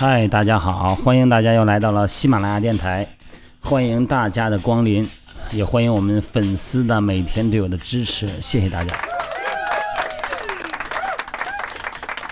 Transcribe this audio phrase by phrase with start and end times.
[0.00, 3.06] 嗨，大家好，欢迎大家又来到了喜马拉雅电台，
[3.60, 5.06] 欢迎大家的光临，
[5.50, 8.94] 也欢迎我们粉丝的每天对我的支持，谢谢大家。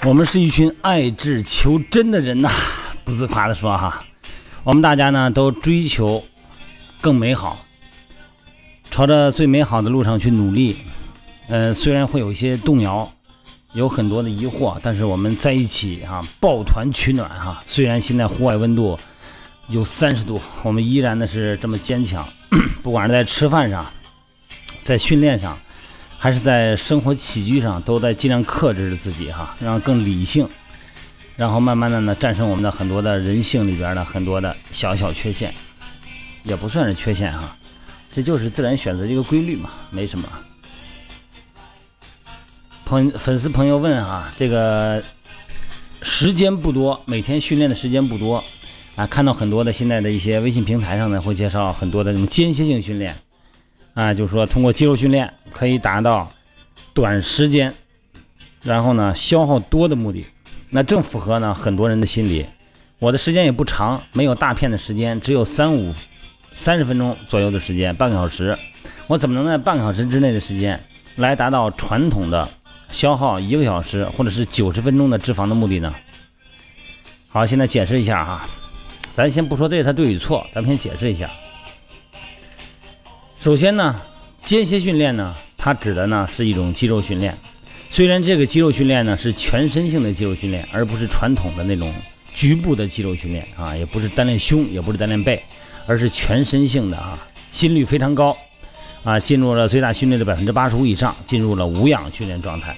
[0.07, 2.49] 我们是一群爱智求真的人呐，
[3.05, 4.03] 不自夸的说哈，
[4.65, 6.25] 我们大家呢都追求
[7.03, 7.59] 更美好，
[8.91, 10.79] 朝着最美好的路上去努力。
[11.49, 13.13] 呃，虽然会有一些动摇。
[13.79, 17.63] 有很多的疑惑，但是我们在一起哈，抱团取暖哈。
[17.65, 18.99] 虽然现在户外温度
[19.69, 22.27] 有三十度，我们依然的是这么坚强。
[22.83, 23.87] 不管是在吃饭上，
[24.83, 25.57] 在训练上，
[26.19, 30.49] 还是在生活起居上，都在尽量克制着自己哈，让更理性，
[31.37, 35.55] 然后慢慢的呢，战胜我们的很多的人性里边的很多的小小缺陷，
[36.43, 37.57] 也不算是缺陷哈，
[38.11, 40.29] 这就是自然选择的一个规律嘛，没什么。
[42.89, 45.03] 朋粉丝朋友问啊，这个
[46.01, 48.43] 时间不多，每天训练的时间不多
[48.97, 53.15] 啊，看到很多的现在的一些微信平台上呢，会介绍很多的这种间歇性训练
[53.93, 56.33] 啊，就是说通过肌肉训练可以达到
[56.95, 57.75] 短时间，
[58.63, 60.25] 然后呢消耗多的目的，
[60.71, 62.47] 那正符合呢很多人的心理。
[62.99, 65.95] 我的时间也不长，没有大片的时间，只有三五
[66.55, 68.59] 三十分钟左右的时间，半个小时，
[69.09, 70.83] 我怎么能在半个小时之内的时间
[71.17, 72.49] 来达到传统的？
[72.91, 75.95] 消耗一个小时或者是九十分钟的脂肪的目的呢？
[77.29, 78.49] 好，现在解释一下哈，
[79.15, 81.31] 咱先不说这它对与错，咱们先解释一下。
[83.39, 83.95] 首先呢，
[84.43, 87.37] 间歇训练呢，它指的呢是一种肌肉训练。
[87.91, 91.93] 虽然这个肌肉训练呢是全身性的肌肉训练，而不是传统的那种
[92.35, 95.43] 局部的肌肉训练啊，也不是单练胸，也不是单练背，
[95.87, 97.19] 而是全身性的啊，
[97.51, 98.37] 心率非常高。
[99.09, 102.77] 啊，进入了最大心率的百分之八十五以上，进入了无氧训练状态。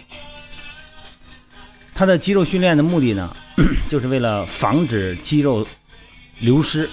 [1.92, 3.36] 它的肌肉训练的目的呢，
[3.90, 5.66] 就是为了防止肌肉
[6.38, 6.88] 流失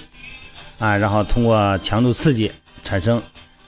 [0.80, 2.50] 啊，然后通过强度刺激
[2.82, 3.22] 产生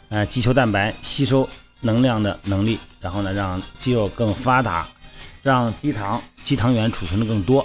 [0.09, 1.49] 呃肌球蛋白吸收
[1.83, 4.89] 能量的能力，然后呢让肌肉更发达，
[5.41, 7.65] 让肌糖肌糖原储存的更多。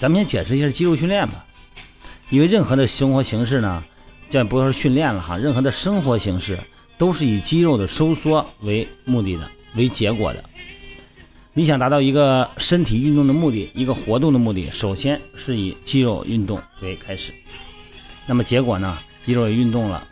[0.00, 1.44] 咱们先解释一下肌肉训练吧，
[2.30, 3.84] 因为任何的生活形式呢。
[4.32, 6.58] 这不是训练了哈，任何的生活形式
[6.96, 10.42] 都是以肌肉的收缩为目的的，为结果的。
[11.52, 17.30] 你想达到一个身体运动的目的，一个活动的目的，首先是以肌肉运动为开始。
[18.24, 18.98] 那么结果呢？
[19.22, 20.02] 肌肉也运动了，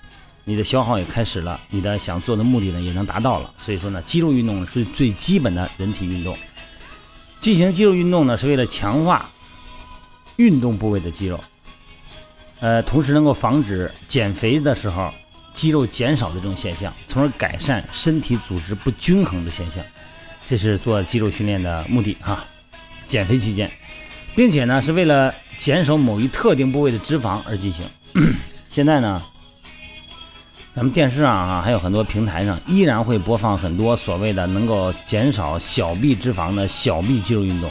[0.44, 3.50] 你的消耗也开始了，你的想做的目的呢也能达到了。
[3.56, 6.36] 所以说呢，肌肉运动是最基本的人体运动。
[7.38, 9.30] 进行肌肉运动呢，是为了强化
[10.36, 11.42] 运动部位的肌肉。
[12.60, 15.10] 呃，同时能够防止减肥的时候
[15.54, 19.82] 肌肉减少的这种现象，从而改善身体组织不均衡的现象，
[20.47, 22.44] 这是做肌肉训练的目的哈。
[23.06, 23.69] 减肥期间，
[24.37, 27.84] 并且呢是为了减少某一特定部位的脂肪而进行。
[28.71, 29.21] 现在呢，
[30.75, 37.71] 咱们电视上啊，还有很多平台上依然会播放很多所谓的能够减少小臂脂肪的小臂肌肉运动。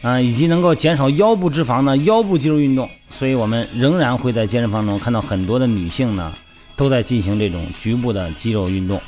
[0.00, 2.88] 啊，以及能够减少腰部脂肪的腰部肌肉运动，
[3.18, 6.32] 所以我们仍然会在健身房中看到很多的女性呢，
[6.76, 9.00] 都在进行这种局部的肌肉运动。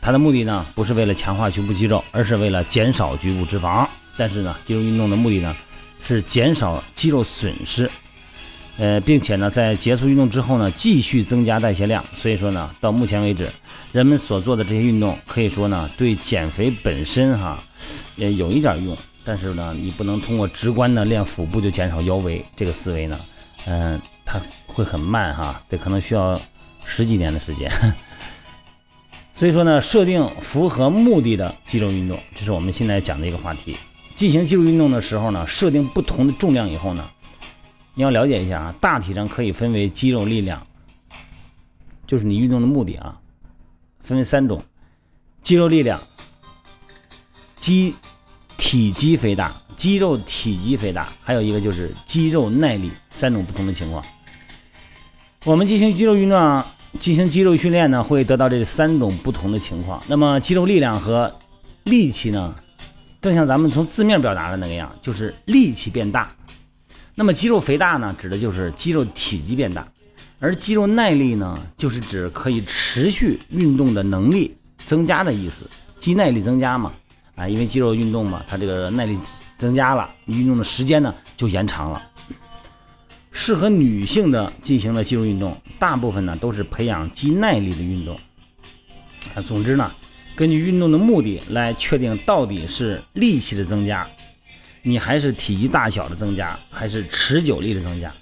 [0.00, 3.86] 它的目的呢，不是为了强化局部肌肉，而是为了减少局部脂肪。
[4.16, 5.54] 但是呢，肌肉运动的目的呢，
[6.00, 7.90] 是减少肌肉损失，
[8.78, 12.02] 呃，并且呢，在结束运动之后呢，继续增加代谢量。
[12.14, 13.50] 所以说呢，到目前为止，
[13.90, 17.60] 人们所做的这些运动，可以说呢，对减肥本身哈，
[18.14, 18.96] 也有一点用。
[19.28, 23.20] 但是呢，你不能通过直观的练腹部就减少腰围，这个思维呢，
[23.66, 26.40] 嗯，它会很慢哈，这可能需要
[26.86, 27.70] 十几年的时间。
[29.34, 33.76] 所以说呢，设定符合目的的肌肉运动，这是我们现在讲的一个话题。
[34.16, 37.06] 进行肌肉运动的时候呢，设定不同的重量以后呢，
[37.92, 40.66] 你要了解一下啊，大体上可以分为肌肉力量，
[42.06, 43.20] 就是你运动的目的啊，
[44.00, 44.64] 分为三种：
[45.42, 46.00] 肌肉力量、
[47.60, 47.94] 肌。
[48.58, 54.04] 体积肥大，肌肉体积肥大，还有一个就是肌肉耐力，三种不同的情况。
[55.44, 56.64] 我们进行肌肉运动，
[57.00, 60.02] 进行肌肉训练呢，会得到这三种不同的情况。
[60.08, 61.34] 那么肌肉力量和
[61.84, 62.54] 力气呢，
[63.22, 66.30] 正像咱们从字面表达的那个样，就是力气变大。
[67.14, 69.86] 那么肌肉肥大呢，指的就是肌肉体积变大，
[70.40, 74.54] 而肌肉耐力呢，就是指可以持续运动的能力
[74.84, 75.70] 增加的意思，
[76.00, 76.92] 肌耐力增加嘛。
[77.38, 79.16] 啊，因为肌肉运动嘛，它这个耐力
[79.56, 82.10] 增加了，你运动的时间呢就延长了。
[83.30, 88.18] 适合女性的进行的肌肉运动，大部分呢都是培养肌耐力的运动。
[89.34, 89.90] 啊，总之呢，
[90.34, 94.04] 根据运动的目的来确定到底是力气的增加，
[94.82, 98.12] 你还是体积大小的增加，还是持久力的增加？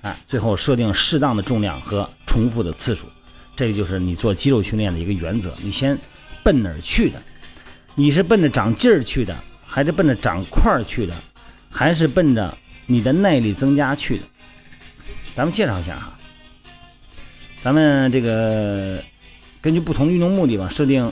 [0.00, 3.06] 啊，最后设定适当的重量和重复的次数，
[3.54, 5.52] 这个就是你做肌肉训练的一个原则。
[5.62, 5.98] 你先
[6.42, 7.20] 奔哪儿去的？
[7.96, 11.14] 你是奔着长劲儿去的，还是奔着长块儿去的，
[11.70, 12.56] 还是奔着
[12.86, 14.24] 你的耐力增加去的？
[15.34, 16.12] 咱们介绍一下哈。
[17.62, 19.02] 咱们这个
[19.60, 21.10] 根据不同运动目的吧，设定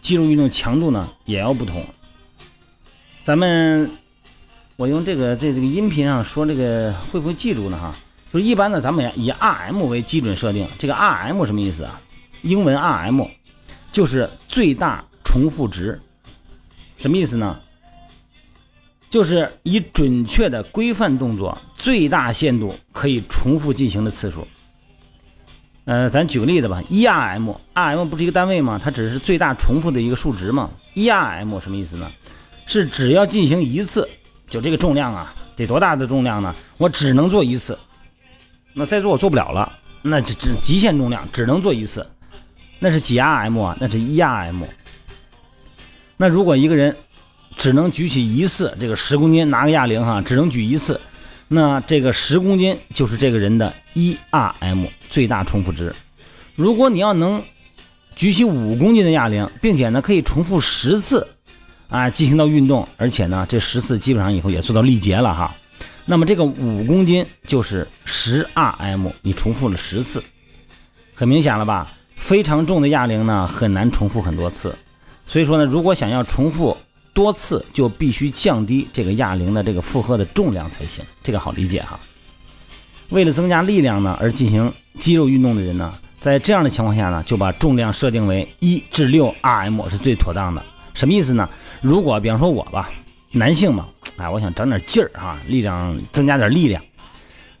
[0.00, 1.84] 肌肉运动强度呢也要不同。
[3.24, 3.90] 咱们
[4.76, 7.78] 我用这个在这个音频上说这个会不会记住呢？
[7.78, 7.94] 哈。
[8.32, 10.64] 就是一般呢，咱们以 RM 为基准设定。
[10.78, 12.00] 这个 RM 什么意思啊？
[12.42, 13.28] 英文 RM
[13.90, 16.00] 就是最大重复值。
[17.00, 17.58] 什么意思呢？
[19.08, 24.46] 就是以准确的规范动作，最大限度可以重复进行的次数。
[25.86, 28.78] 呃，咱举个例子吧，一 RM，RM 不是一个单位吗？
[28.80, 30.70] 它只是最大重复的一个数值嘛。
[30.94, 32.08] 一 RM 什么意思呢？
[32.66, 34.08] 是只要进行一次，
[34.48, 36.54] 就这个重量啊，得多大的重量呢？
[36.76, 37.76] 我只能做一次。
[38.74, 42.06] 那再做我做不了了，那只只极限重量只能做一次，
[42.78, 43.76] 那是几 RM 啊？
[43.80, 44.62] 那是一 RM。
[46.20, 46.94] 那如果一个人
[47.56, 51.00] 只能举起一次这个十公斤，拿个哑铃哈，只能举一次，
[51.48, 55.94] 那这个十公斤就是这个人的一 RM 最大重复值。
[56.56, 57.42] 如果你要能
[58.14, 61.26] 举起五公斤的哑铃，并且呢可以重复十次
[61.88, 65.56] 啊进行到运动，而且呢这十次基本上以后也做到力竭了哈。
[66.04, 70.22] 那么这个五公斤就是十 RM，你重复了十次，
[71.14, 71.90] 很明显了吧？
[72.14, 74.76] 非常重的哑铃呢，很难重复很多次。
[75.30, 76.76] 所以说呢，如果想要重复
[77.14, 81.04] 多次，就必须降低这个哑铃的这个负荷的重量才行。
[81.22, 82.00] 这个好理解哈。
[83.10, 90.60] 为了增加力量呢，而进行肌肉运动的人呢，在这样的情况下呢，就把重量设定为一至六 RM 是最妥当的。
[90.94, 91.48] 什么意思呢？
[91.80, 92.90] 如果比方说我吧。
[93.32, 93.86] 男性嘛，
[94.16, 96.82] 哎，我想长点劲儿哈，力量增加点力量。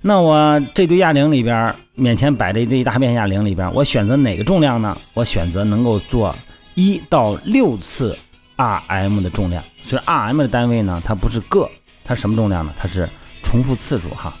[0.00, 4.98] 那我这堆哑铃里边，面前摆着这一大片哑铃里边，我选择哪个重量呢？
[5.14, 6.34] 我选择能够做
[6.80, 8.16] 一到六次
[8.56, 9.62] RM 的重量。
[9.84, 11.68] 所以 RM 的单位呢，它不是个，
[12.04, 12.72] 它什么重量呢？
[12.78, 13.08] 它是
[13.42, 14.34] 重复次数哈。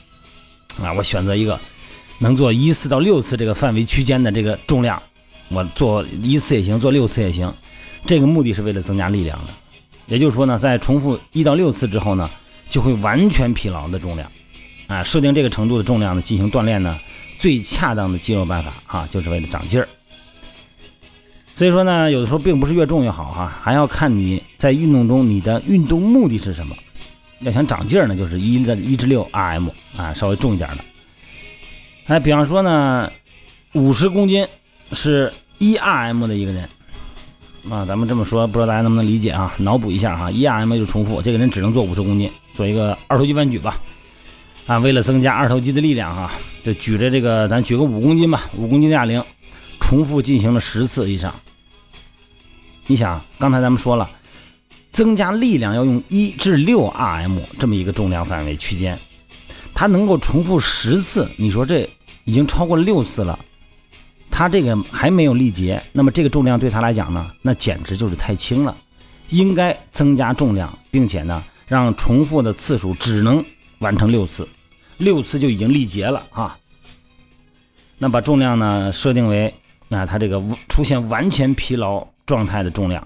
[0.82, 1.58] 啊，我选择一个
[2.18, 5.02] 能做一次到六次这个范围区间的这个重量，
[5.48, 7.52] 我做一次也行，做六次也行。
[8.06, 9.52] 这个目的是为了增加力量的。
[10.06, 12.28] 也就是说呢，在重复一到六次之后呢，
[12.68, 14.30] 就会完全疲劳的重量，
[14.86, 16.98] 啊，设定这个程度的重量呢进行锻炼呢，
[17.38, 19.86] 最恰当的肌肉办法哈，就是为了长劲儿。
[21.60, 26.74] 所以说呢，有的时候并不是越重越好哈，还要看你在运动中你的运动目的是什么。
[27.40, 30.78] 要想长劲儿呢，就是一的一至六 RM 啊，稍微重一点的。
[32.06, 33.12] 哎，比方说呢，
[33.74, 34.48] 五十公斤
[34.92, 36.66] 是一 RM 的一个人。
[37.68, 39.52] 啊，咱们这么说，不知道大家能不能理解啊？
[39.58, 43.78] 脑补一下哈，一 RM 就重复，这个人只能做五十公斤，做一个二头肌弯举吧。
[44.66, 46.32] 啊，为了增加二头肌的力量哈，
[46.64, 49.22] 就举着这个，咱举个五公斤吧，五公斤的哑铃，
[49.78, 51.34] 重复进行了十次以上。
[52.86, 54.10] 你想，刚才咱们说了，
[54.90, 58.98] 增加力量要用一至六 RM 这么一个重量范围区间，
[59.74, 61.88] 它能够重复十次，你说这
[62.24, 63.38] 已经超过六次了。
[64.32, 68.74] 他这个还没有力竭，那么这个重量对他来讲呢，那简直就是太轻了，
[69.28, 73.44] 应该增加重量，并且呢，让重复的次数只能
[73.80, 74.48] 完成六次，
[74.96, 76.56] 六次就已经力竭了啊。
[77.98, 79.52] 那把重量呢设定为
[79.90, 83.04] 啊，他这个出现完全疲劳状态的重量，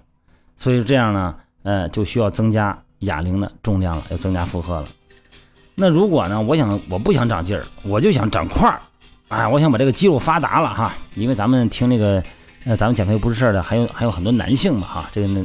[0.58, 4.88] 所以这样呢，呃，就需要增加哑铃的重量了，要增加负荷了。
[5.74, 8.78] 那如果呢，我想我不想长劲儿，我就想长块儿。
[9.28, 12.22] 哎，我想把这个肌肉发达了哈，因为咱们听那个，
[12.66, 15.42] 呃，咱们减肥不是事儿的，还有还有很多男性嘛哈，这个呢，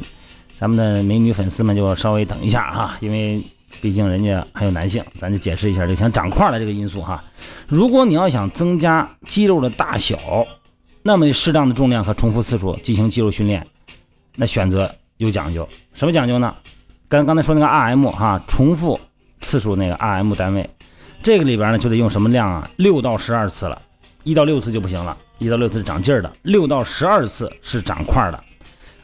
[0.58, 3.42] 咱们的美女粉丝们就稍微等一下哈，因为
[3.80, 7.24] 毕竟人家还有男性，咱就解释一下这个想长块的这个因素哈。
[7.66, 10.18] 如果你要想增加肌肉的大小，
[11.02, 13.66] 那么适当的重量和重复次数进行肌肉训练，
[14.36, 16.54] 那选择有讲究，什么讲究呢？
[17.08, 19.00] 刚刚才说那个 RM 哈，重复
[19.40, 20.68] 次数那个 RM 单位。
[21.22, 22.70] 这个里边呢，就得用什么量啊？
[22.76, 23.80] 六到十二次了，
[24.24, 25.16] 一到六次就不行了。
[25.38, 28.44] 一到六次是长劲儿的，六到十二次是长块的。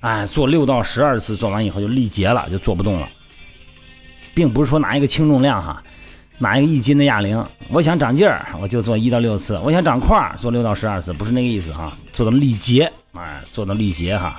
[0.00, 3.08] 哎，做六到十二次，做完以后就力竭了，就做不动了。
[4.34, 5.82] 并不是说拿一个轻重量哈，
[6.38, 14.36] 拿一个一斤的哑铃，我想长劲儿，我就做一到六次；我想长块儿，做六到十二次，不是那个意思哈，做到力竭，哎，做到力竭哈。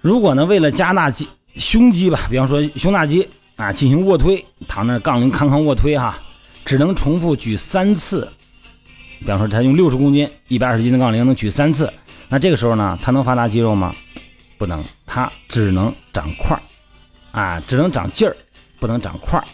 [0.00, 3.28] 如果呢，为了加大肌胸肌吧，比方说胸大肌。
[3.54, 6.18] 啊，进行卧推，躺那杠铃康康卧推哈，
[6.64, 8.26] 只能重复举三次。
[9.20, 11.92] 比方说，他用六十公斤、一百二十斤的杠铃能举三次，
[12.28, 13.94] 那这个时候呢，他能发达肌肉吗？
[14.58, 16.62] 不能，他只能长块儿，
[17.38, 18.34] 啊，只能长劲儿。
[18.80, 19.44] 不能长块儿，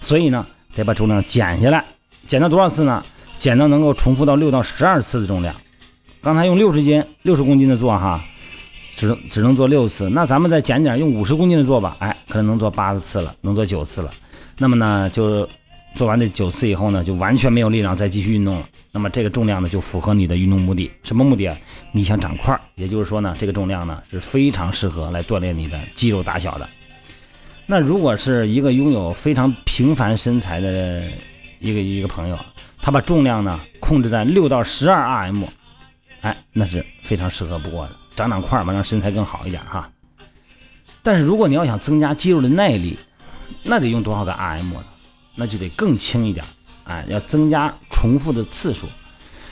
[0.00, 1.84] 所以呢，得把重量减下来，
[2.26, 3.04] 减到多少次呢？
[3.38, 5.54] 减到能够重复到六到十二次的重量。
[6.22, 8.22] 刚才用六十斤、六十公斤的做哈，
[8.96, 10.10] 只能只能做六次。
[10.10, 14.10] 那咱们再减点，用五十公斤的做吧，哎，可能能做八次了，能做九次了。
[14.58, 15.48] 那么呢，就
[15.94, 18.68] 做完这九次以后呢，就完全没有力量再继续运动了。
[18.92, 20.90] 那么这个重量呢，就符合你的运动目的。
[21.02, 21.56] 什么目的啊？
[21.92, 26.68] 你想长块儿，也就是说呢，这个重量呢是非常适合来锻炼你的肌肉大小的。
[27.70, 31.04] 那如果是一个拥有非常平凡身材的
[31.60, 32.36] 一个一个朋友，
[32.82, 35.44] 他把重量呢控制在六到十二 RM，
[36.22, 39.88] 哎，那是非常适合不过的，长长块儿嘛，让身材更好一点哈。
[41.00, 42.98] 但是如果你要想增加肌肉的耐力，
[43.62, 44.84] 那得用多少个 RM 呢？
[45.36, 46.44] 那就得更轻一点。
[46.82, 48.88] 哎，要增加重复的次数。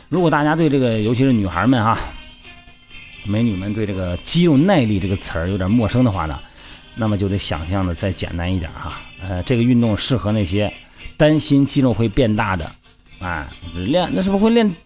[0.08, 1.96] 如果大家对这个，尤其是女孩们哈，
[3.26, 6.36] 美女们对这个肌肉耐力这个词儿有点陌生的话呢，
[6.98, 9.00] 那么就得想象的再简单一点哈。
[9.22, 10.70] 呃，这个运动适合那些
[11.16, 12.70] 担心肌肉会变大的，
[13.18, 14.76] 啊，练那是不是会练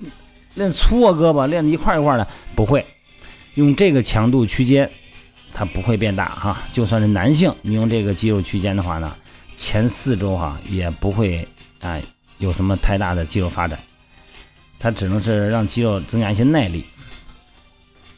[0.54, 2.28] 练粗啊胳膊练的一块一块的？
[2.54, 2.84] 不会，
[3.54, 4.88] 用这个强度区间，
[5.52, 6.62] 它不会变大哈。
[6.70, 9.16] 就算是男性，你用这个肌肉区间的话呢，
[9.56, 11.46] 前四周哈也不会
[11.80, 12.00] 啊。
[12.38, 13.78] 有什么太大的肌肉发展，
[14.76, 16.84] 它只能是让肌肉增加一些耐力。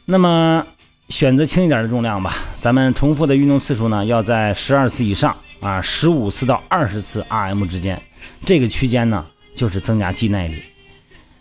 [0.03, 0.65] 那么
[1.09, 8.01] 选择轻一点的重量吧，咱们重复的运动次数呢要在十二次以上啊，十五次到二十次 RM 之间，
[8.45, 10.55] 这个区间呢就是增加肌耐力。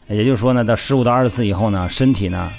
[0.09, 2.52] 也就是说呢，到十五到二十次以后呢，身体呢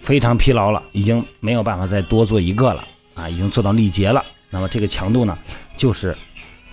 [0.00, 4.24] 非常疲劳了，已经没有办法再多做一个了啊，已经做到力竭了。
[4.50, 5.36] 那么这个强度呢
[5.76, 6.16] 就是。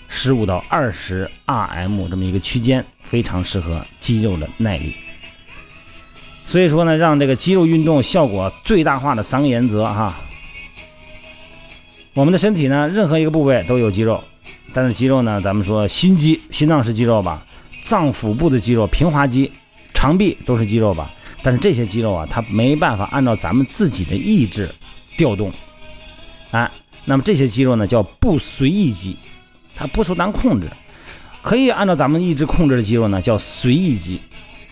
[0.08, 4.96] 十五到二十 RM 这么一个区间，非常适合肌肉的耐力。
[6.46, 10.16] 所以说呢，让这个肌肉运动效果最大化的三个原则哈。
[12.14, 14.24] 我们的身体呢，任何一个部位都有肌肉，
[14.74, 17.46] 但是肌肉呢，咱们说心肌、心脏是肌肉吧，
[17.84, 19.52] 脏腑部的肌肉、平滑肌、
[19.94, 21.12] 肠壁都是肌肉吧。
[21.44, 24.70] 但是这些肌肉啊，它没办法按照咱们自己的意志
[25.18, 25.52] 调动，
[26.52, 26.72] 哎，
[27.04, 29.18] 那么这些肌肉呢，叫不随意肌。
[29.76, 30.70] 它不受咱控制，
[31.42, 34.22] 可以按照咱们意志控制的肌肉呢，叫随意肌，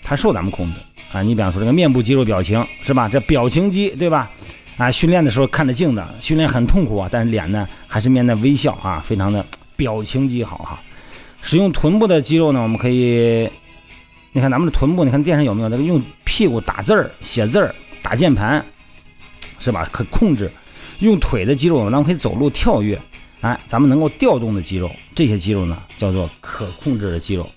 [0.01, 0.79] 它受咱们控制
[1.13, 1.21] 啊。
[1.21, 3.07] 你比方说这个面部肌肉表情是吧？
[3.07, 4.29] 这表情肌对吧？
[4.75, 9.45] 啊，训练的时候看着镜子，训练很痛苦啊，但是脸呢还是面带微笑啊，非常的
[9.77, 10.81] 表情肌好哈。
[11.41, 13.47] 使用臀部的肌肉呢，我们可以，
[14.31, 18.65] 你看咱们的臀部，你看电视有没有那个用屁股打字儿、写字儿、打键盘，
[19.59, 19.87] 是吧？
[19.91, 20.51] 可控制。
[20.99, 22.97] 用腿的肌肉，咱们可以走路、跳跃。
[23.41, 27.47] 哎，咱们能够调动的肌肉，这些肌肉呢叫做可控制的肌肉。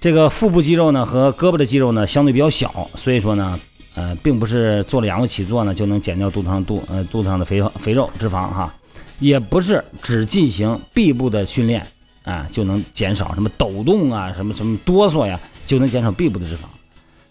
[0.00, 3.60] 这个腹部肌肉呢和胳膊的肌肉呢相对比较小，所以说呢，
[3.94, 8.74] 呃，并不是做了仰卧起坐呢就能减掉肚子上肚呃肚子上的肥肥肉脂肪哈，
[9.18, 11.86] 也不是只进行臂部的训练
[12.24, 16.60] 啊就能减少什么抖动啊什么什么哆嗦呀就能减少臂部的脂肪。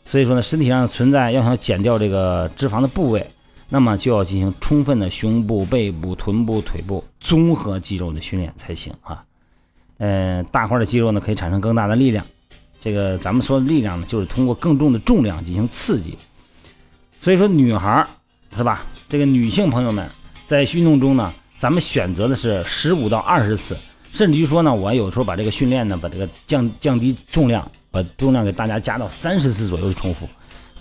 [0.05, 3.25] 所以说呢，身体上存在要想减掉这个脂肪的部位。
[3.71, 9.23] 那么就要进行充分的胸部、背部、臀部、腿部综合肌肉的训练才行啊。
[9.99, 12.25] 呃，大块的肌肉呢可以产生更大的力量。
[12.79, 16.17] 这个咱们说的力量呢，就是通过更重的重量进行刺激。
[17.21, 18.07] 所以说，女孩
[18.55, 18.85] 是吧？
[19.09, 20.09] 这个女性朋友们
[20.45, 23.77] 在运动中呢，咱们选择的是十五到二十次，
[24.13, 30.27] 甚至于说呢，我有时候把这个训练呢，把这个降降低重量，把重量给大家加到三十次左右的重复。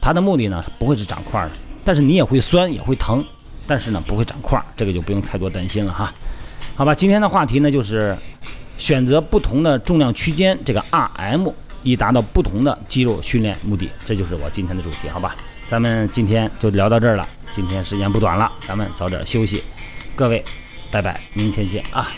[0.01, 1.51] 它的目的呢，不会是长块的。
[1.85, 3.25] 但是你也会酸，也会疼，
[3.67, 6.15] 但是呢不会长块，这个就不用太多担心了哈。
[6.77, 8.17] 好吧，今天的话题呢就是
[8.77, 15.35] 选择不同的重量区间，这个 RM 以达到不同的肌肉训练目的，这就是我今天的主题，好吧？
[15.69, 19.63] 咱们今天就聊到这儿了，今天时间不短了，咱们早点休息，
[20.17, 20.43] 各位，
[20.91, 22.09] 拜拜，明天见啊。